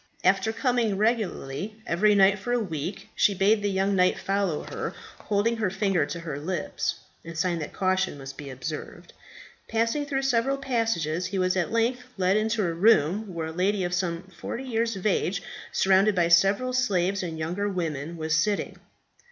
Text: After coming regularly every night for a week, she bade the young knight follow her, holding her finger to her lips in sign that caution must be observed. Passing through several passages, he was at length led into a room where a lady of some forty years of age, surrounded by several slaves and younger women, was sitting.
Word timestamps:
After 0.23 0.51
coming 0.51 0.97
regularly 0.97 1.75
every 1.85 2.15
night 2.15 2.39
for 2.39 2.53
a 2.53 2.59
week, 2.59 3.09
she 3.13 3.35
bade 3.35 3.61
the 3.61 3.69
young 3.69 3.95
knight 3.95 4.17
follow 4.17 4.63
her, 4.63 4.95
holding 5.19 5.57
her 5.57 5.69
finger 5.69 6.07
to 6.07 6.21
her 6.21 6.39
lips 6.39 7.01
in 7.23 7.35
sign 7.35 7.59
that 7.59 7.71
caution 7.71 8.17
must 8.17 8.35
be 8.35 8.49
observed. 8.49 9.13
Passing 9.69 10.07
through 10.07 10.23
several 10.23 10.57
passages, 10.57 11.27
he 11.27 11.37
was 11.37 11.55
at 11.55 11.71
length 11.71 12.01
led 12.17 12.35
into 12.35 12.65
a 12.65 12.73
room 12.73 13.31
where 13.31 13.49
a 13.49 13.51
lady 13.51 13.83
of 13.83 13.93
some 13.93 14.23
forty 14.23 14.63
years 14.63 14.95
of 14.95 15.05
age, 15.05 15.43
surrounded 15.71 16.15
by 16.15 16.29
several 16.29 16.73
slaves 16.73 17.21
and 17.21 17.37
younger 17.37 17.69
women, 17.69 18.17
was 18.17 18.35
sitting. 18.35 18.77